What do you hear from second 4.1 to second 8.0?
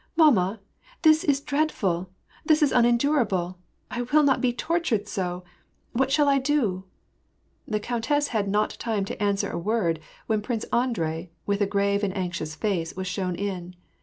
not be tortured so! What shall I do?" The